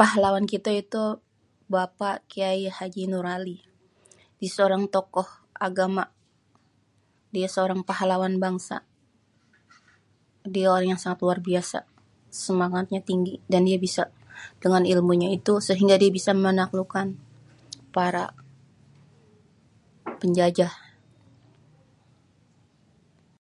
[0.00, 1.04] Pahlawan kita itu
[1.74, 2.78] Bapak K.H
[3.10, 3.56] Noor ali,
[4.38, 5.28] dia seorang tokoh
[5.68, 6.04] agama,
[7.34, 8.76] dia seorang pahlawan bangsa,
[10.54, 11.78] dia orang yang sangat luar biasa.
[12.44, 14.02] Semangatnya tinggi dan dia bisa
[14.62, 17.06] dengan ilmunya itu sehingga dia bisa menaklukan
[17.96, 18.24] para
[20.20, 20.72] penjajah.